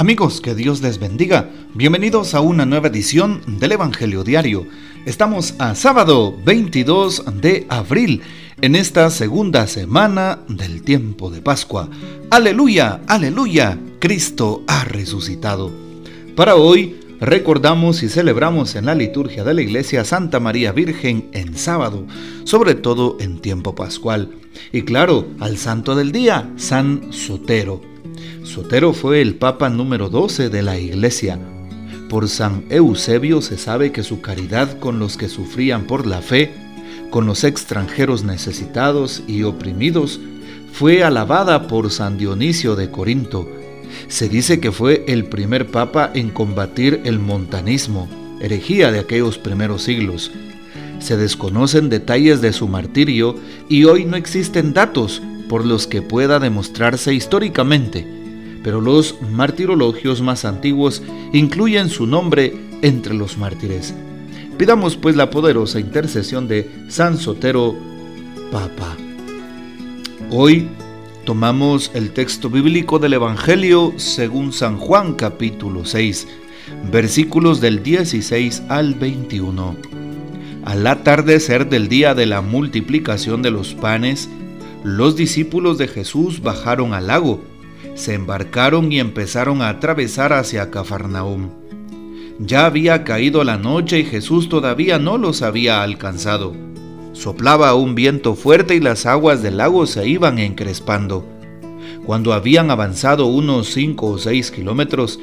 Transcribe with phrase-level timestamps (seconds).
[0.00, 1.50] Amigos, que Dios les bendiga.
[1.74, 4.64] Bienvenidos a una nueva edición del Evangelio Diario.
[5.06, 8.22] Estamos a sábado 22 de abril,
[8.62, 11.88] en esta segunda semana del tiempo de Pascua.
[12.30, 15.72] Aleluya, aleluya, Cristo ha resucitado.
[16.36, 21.58] Para hoy recordamos y celebramos en la liturgia de la Iglesia Santa María Virgen en
[21.58, 22.06] sábado,
[22.44, 24.30] sobre todo en tiempo pascual.
[24.70, 27.97] Y claro, al santo del día, San Sotero.
[28.42, 31.38] Sotero fue el papa número 12 de la Iglesia.
[32.08, 36.54] Por San Eusebio se sabe que su caridad con los que sufrían por la fe,
[37.10, 40.20] con los extranjeros necesitados y oprimidos,
[40.72, 43.48] fue alabada por San Dionisio de Corinto.
[44.08, 48.08] Se dice que fue el primer papa en combatir el montanismo,
[48.40, 50.30] herejía de aquellos primeros siglos.
[51.00, 53.36] Se desconocen detalles de su martirio
[53.68, 58.18] y hoy no existen datos por los que pueda demostrarse históricamente
[58.62, 63.94] pero los martirologios más antiguos incluyen su nombre entre los mártires.
[64.56, 67.76] Pidamos pues la poderosa intercesión de San Sotero,
[68.50, 68.96] Papa.
[70.30, 70.68] Hoy
[71.24, 76.26] tomamos el texto bíblico del Evangelio según San Juan capítulo 6,
[76.90, 79.76] versículos del 16 al 21.
[80.64, 84.28] Al atardecer del día de la multiplicación de los panes,
[84.84, 87.40] los discípulos de Jesús bajaron al lago
[87.98, 91.50] se embarcaron y empezaron a atravesar hacia Cafarnaúm.
[92.38, 96.54] Ya había caído la noche y Jesús todavía no los había alcanzado.
[97.12, 101.26] Soplaba un viento fuerte y las aguas del lago se iban encrespando.
[102.06, 105.18] Cuando habían avanzado unos cinco o seis kilómetros,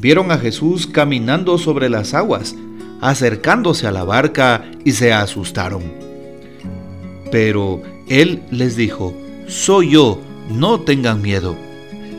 [0.00, 2.56] vieron a Jesús caminando sobre las aguas,
[3.00, 5.84] acercándose a la barca y se asustaron.
[7.30, 9.14] Pero él les dijo,
[9.46, 11.56] Soy yo, no tengan miedo.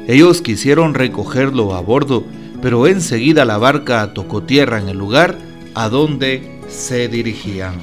[0.07, 2.23] Ellos quisieron recogerlo a bordo,
[2.61, 5.37] pero enseguida la barca tocó tierra en el lugar
[5.76, 7.76] a donde se dirigían.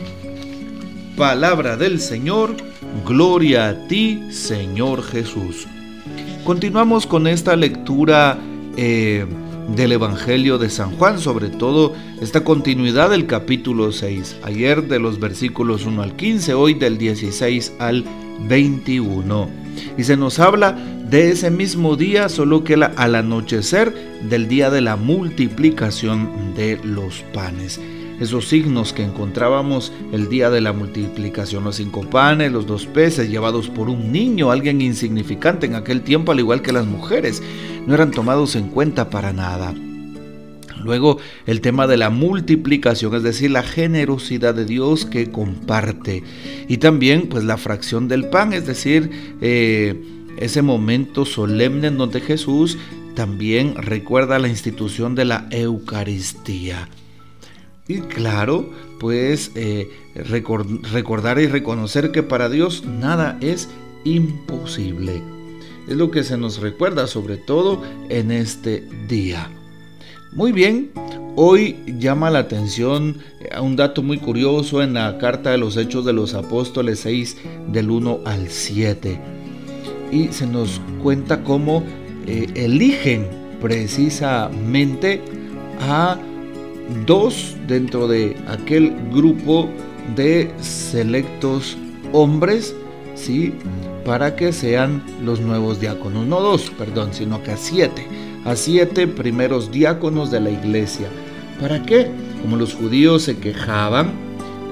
[1.17, 2.57] Palabra del Señor,
[3.07, 5.67] gloria a ti, Señor Jesús.
[6.45, 8.39] Continuamos con esta lectura
[8.77, 9.27] eh,
[9.69, 14.37] del Evangelio de San Juan, sobre todo esta continuidad del capítulo 6.
[14.43, 18.05] Ayer de los versículos 1 al 15, hoy del 16 al
[18.49, 19.49] 21.
[19.99, 23.95] Y se nos habla de ese mismo día, solo que al anochecer
[24.29, 27.81] del día de la multiplicación de los panes.
[28.21, 33.29] Esos signos que encontrábamos el día de la multiplicación, los cinco panes, los dos peces
[33.29, 37.43] llevados por un niño, alguien insignificante en aquel tiempo, al igual que las mujeres,
[37.87, 39.75] no eran tomados en cuenta para nada.
[40.85, 46.23] Luego el tema de la multiplicación, es decir, la generosidad de Dios que comparte.
[46.69, 49.11] Y también pues la fracción del pan, es decir,
[49.41, 50.01] eh,
[50.37, 52.79] ese momento solemne en donde Jesús
[53.15, 56.89] también recuerda la institución de la Eucaristía.
[57.87, 63.69] Y claro, pues eh, recordar y reconocer que para Dios nada es
[64.05, 65.23] imposible.
[65.87, 69.51] Es lo que se nos recuerda sobre todo en este día.
[70.33, 70.93] Muy bien,
[71.37, 73.19] hoy llama la atención
[73.53, 77.37] a un dato muy curioso en la carta de los Hechos de los Apóstoles 6
[77.69, 79.21] del 1 al 7
[80.11, 81.85] y se nos cuenta cómo
[82.27, 83.29] eh, eligen
[83.61, 85.21] precisamente
[85.81, 86.19] a
[87.07, 89.69] dos dentro de aquel grupo
[90.17, 91.77] de selectos
[92.13, 92.75] hombres,
[93.15, 93.55] ¿sí?
[94.05, 98.07] Para que sean los nuevos diáconos, no dos, perdón, sino que a siete,
[98.45, 101.09] a siete primeros diáconos de la iglesia.
[101.61, 102.11] ¿Para qué?
[102.43, 104.25] Como los judíos se quejaban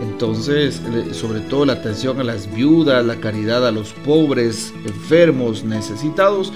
[0.02, 6.52] entonces, sobre todo la atención a las viudas, la caridad a los pobres, enfermos, necesitados.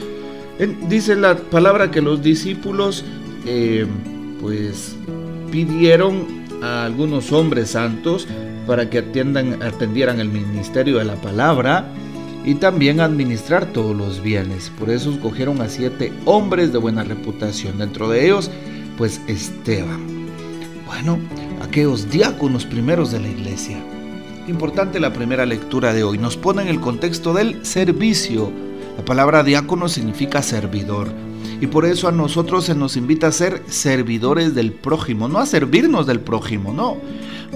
[0.88, 3.04] Dice la palabra que los discípulos
[3.46, 3.86] eh,
[4.40, 4.96] pues
[5.50, 6.26] pidieron
[6.62, 8.26] a algunos hombres santos
[8.66, 11.86] para que atiendan, atendieran el ministerio de la palabra
[12.44, 14.70] y también administrar todos los bienes.
[14.78, 17.78] Por eso escogieron a siete hombres de buena reputación.
[17.78, 18.50] Dentro de ellos,
[18.96, 20.06] pues Esteban.
[20.86, 21.18] Bueno,
[21.60, 23.78] aquellos diáconos primeros de la iglesia.
[24.46, 26.18] Importante la primera lectura de hoy.
[26.18, 28.52] Nos pone en el contexto del servicio.
[28.96, 31.08] La palabra diácono significa servidor.
[31.60, 35.46] Y por eso a nosotros se nos invita a ser servidores del prójimo, no a
[35.46, 36.98] servirnos del prójimo, no.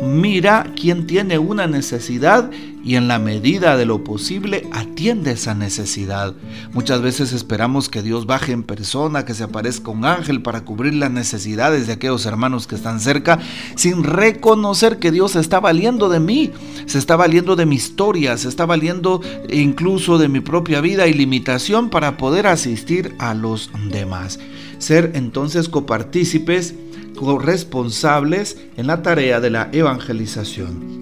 [0.02, 2.50] Mira quién tiene una necesidad
[2.82, 6.34] y en la medida de lo posible atiende esa necesidad.
[6.72, 10.94] Muchas veces esperamos que Dios baje en persona, que se aparezca un ángel para cubrir
[10.94, 13.38] las necesidades de aquellos hermanos que están cerca,
[13.74, 16.50] sin reconocer que Dios está valiendo de mí,
[16.86, 19.20] se está valiendo de mi historia, se está valiendo
[19.50, 24.38] incluso de mi propia vida y limitación para poder asistir a los demás.
[24.78, 26.74] ser entonces copartícipes,
[27.16, 31.00] corresponsables en la tarea de la evangelización.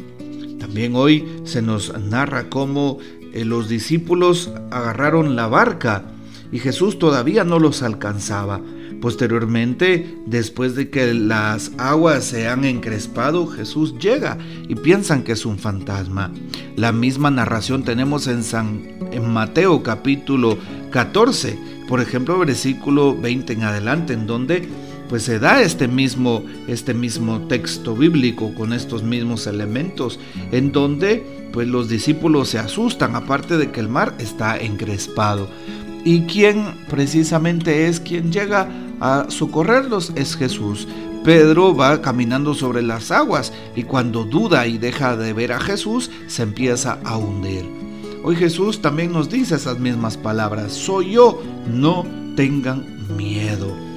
[0.59, 2.99] También hoy se nos narra cómo
[3.33, 6.05] eh, los discípulos agarraron la barca
[6.51, 8.61] y Jesús todavía no los alcanzaba.
[9.01, 14.39] Posteriormente, después de que las aguas se han encrespado, Jesús llega
[14.69, 16.33] y piensan que es un fantasma.
[16.75, 18.83] La misma narración tenemos en, San,
[19.13, 20.59] en Mateo capítulo
[20.91, 21.57] 14,
[21.89, 24.69] por ejemplo, versículo 20 en adelante, en donde
[25.09, 30.19] pues se da este mismo, este mismo texto bíblico con estos mismos elementos,
[30.53, 35.49] en donde pues los discípulos se asustan, aparte de que el mar está encrespado.
[36.05, 38.69] ¿Y quién precisamente es quien llega
[39.01, 40.13] a socorrerlos?
[40.15, 40.87] Es Jesús.
[41.25, 46.11] Pedro va caminando sobre las aguas y cuando duda y deja de ver a Jesús,
[46.29, 47.65] se empieza a hundir.
[48.23, 52.07] Hoy Jesús también nos dice esas mismas palabras, soy yo, no
[52.37, 52.85] tengan
[53.17, 53.88] miedo.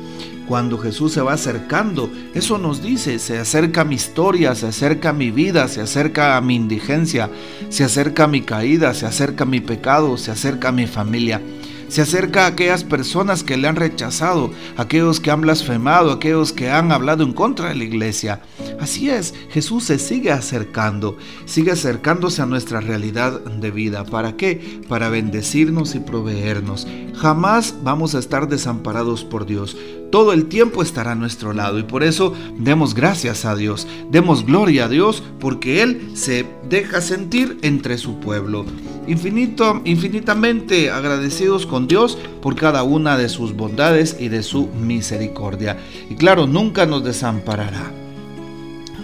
[0.51, 5.31] Cuando Jesús se va acercando, eso nos dice, se acerca mi historia, se acerca mi
[5.31, 7.29] vida, se acerca a mi indigencia,
[7.69, 11.39] se acerca a mi caída, se acerca a mi pecado, se acerca a mi familia
[11.87, 16.69] se acerca a aquellas personas que le han rechazado, aquellos que han blasfemado, aquellos que
[16.69, 18.39] han hablado en contra de la iglesia.
[18.79, 24.05] Así es, Jesús se sigue acercando, sigue acercándose a nuestra realidad de vida.
[24.05, 24.81] ¿Para qué?
[24.87, 26.87] Para bendecirnos y proveernos.
[27.13, 29.75] Jamás vamos a estar desamparados por Dios
[30.11, 34.45] todo el tiempo estará a nuestro lado y por eso demos gracias a Dios, demos
[34.45, 38.65] gloria a Dios porque Él se deja sentir entre su pueblo.
[39.07, 45.77] Infinito, infinitamente agradecidos con Dios por cada una de sus bondades y de su misericordia.
[46.09, 47.91] Y claro, nunca nos desamparará.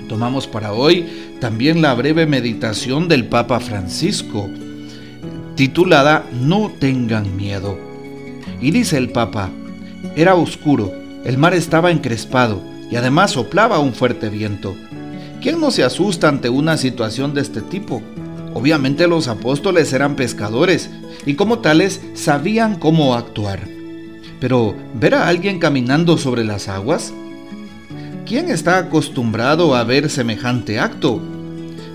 [0.07, 1.05] Tomamos para hoy
[1.39, 4.49] también la breve meditación del Papa Francisco,
[5.55, 7.77] titulada No tengan miedo.
[8.61, 9.51] Y dice el Papa,
[10.15, 14.75] era oscuro, el mar estaba encrespado y además soplaba un fuerte viento.
[15.41, 18.01] ¿Quién no se asusta ante una situación de este tipo?
[18.53, 20.89] Obviamente los apóstoles eran pescadores
[21.25, 23.67] y como tales sabían cómo actuar.
[24.39, 27.13] Pero ver a alguien caminando sobre las aguas,
[28.25, 31.21] ¿quién está acostumbrado a ver semejante acto?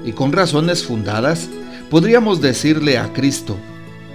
[0.04, 1.48] Y con razones fundadas,
[1.90, 3.56] podríamos decirle a Cristo,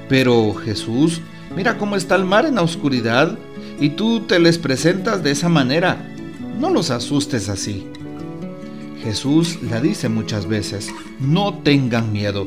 [0.10, 1.22] pero Jesús,
[1.56, 3.38] mira cómo está el mar en la oscuridad
[3.80, 5.98] y tú te les presentas de esa manera.
[6.60, 7.86] No los asustes así.
[9.04, 10.90] Jesús la dice muchas veces,
[11.20, 12.46] no tengan miedo.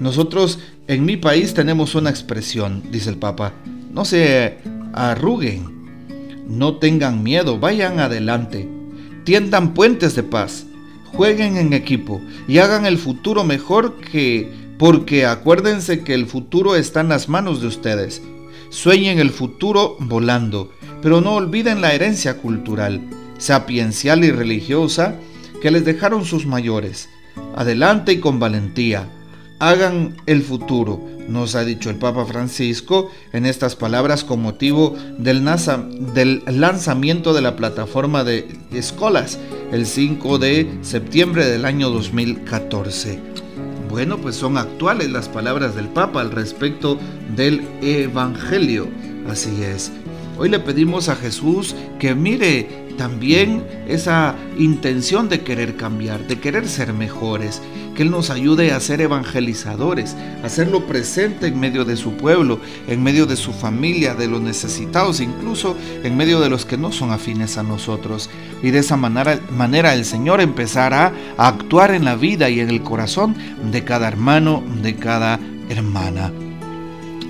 [0.00, 0.58] Nosotros
[0.88, 3.52] en mi país tenemos una expresión, dice el Papa,
[3.92, 4.58] no se
[4.92, 8.68] arruguen, no tengan miedo, vayan adelante,
[9.24, 10.66] tiendan puentes de paz,
[11.12, 17.00] jueguen en equipo y hagan el futuro mejor que, porque acuérdense que el futuro está
[17.00, 18.22] en las manos de ustedes
[18.76, 20.70] Sueñen el futuro volando,
[21.00, 23.00] pero no olviden la herencia cultural,
[23.38, 25.16] sapiencial y religiosa
[25.62, 27.08] que les dejaron sus mayores.
[27.54, 29.08] Adelante y con valentía.
[29.60, 35.42] Hagan el futuro, nos ha dicho el Papa Francisco en estas palabras con motivo del,
[36.12, 39.38] del lanzamiento de la plataforma de Escolas
[39.72, 43.35] el 5 de septiembre del año 2014.
[43.88, 46.98] Bueno, pues son actuales las palabras del Papa al respecto
[47.34, 48.88] del Evangelio.
[49.28, 49.92] Así es.
[50.38, 56.68] Hoy le pedimos a Jesús que mire también esa intención de querer cambiar, de querer
[56.68, 57.62] ser mejores,
[57.94, 62.60] que Él nos ayude a ser evangelizadores, a hacerlo presente en medio de su pueblo,
[62.86, 66.92] en medio de su familia, de los necesitados, incluso en medio de los que no
[66.92, 68.30] son afines a nosotros.
[68.62, 72.70] Y de esa manera, manera el Señor empezará a actuar en la vida y en
[72.70, 73.34] el corazón
[73.70, 76.32] de cada hermano, de cada hermana.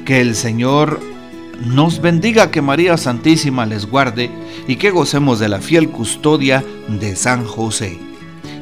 [0.04, 1.15] Que el Señor
[1.64, 4.30] nos bendiga, que María Santísima les guarde
[4.68, 7.98] y que gocemos de la fiel custodia de San José.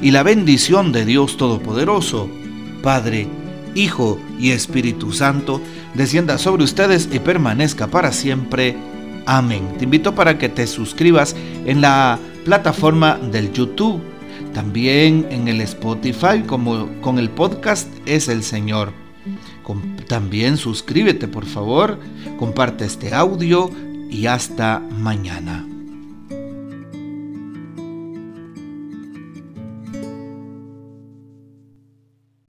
[0.01, 2.29] Y la bendición de Dios Todopoderoso,
[2.83, 3.29] Padre,
[3.75, 5.61] Hijo y Espíritu Santo,
[5.95, 8.77] descienda sobre ustedes y permanezca para siempre.
[9.27, 9.75] Amén.
[9.79, 11.35] Te invito para que te suscribas
[11.67, 14.01] en la plataforma del YouTube,
[14.53, 19.04] también en el Spotify, como con el podcast Es el Señor.
[20.09, 21.99] También suscríbete por favor,
[22.39, 23.71] comparte este audio
[24.11, 25.67] y hasta mañana.